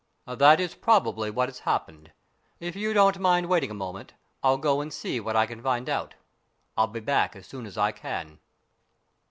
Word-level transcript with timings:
"That 0.25 0.59
is 0.59 0.73
probably 0.73 1.29
what 1.29 1.47
has 1.47 1.59
happened. 1.59 2.11
If 2.59 2.75
you 2.75 2.91
don't 2.91 3.19
mind 3.19 3.45
waiting 3.47 3.69
a 3.69 3.75
moment, 3.75 4.15
I'll 4.41 4.57
go 4.57 4.81
and 4.81 4.91
see 4.91 5.19
what 5.19 5.35
I 5.35 5.45
can 5.45 5.61
find 5.61 5.87
out. 5.87 6.15
I'll 6.75 6.87
be 6.87 6.99
back 7.01 7.35
as 7.35 7.45
soon 7.45 7.67
as 7.67 7.77
I 7.77 7.91
can." 7.91 8.39